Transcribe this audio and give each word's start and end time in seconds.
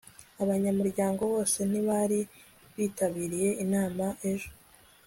abanyamuryango 0.43 1.21
bose 1.33 1.57
ntibari 1.69 2.19
bitabiriye 2.75 3.49
inama 3.63 4.05
ejo 4.31 4.49